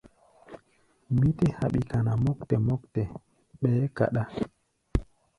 Mí 1.17 1.27
tɛ́ 1.37 1.49
haɓi 1.57 1.79
kana 1.89 2.13
mɔ́ktɛ 2.23 2.55
mɔ́ktɛ, 2.67 3.03
ɓɛɛ́ 3.59 3.87
kaɗá. 3.97 4.23